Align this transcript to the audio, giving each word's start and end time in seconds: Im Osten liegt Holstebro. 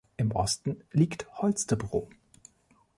Im 0.17 0.31
Osten 0.31 0.83
liegt 0.91 1.31
Holstebro. 1.37 2.09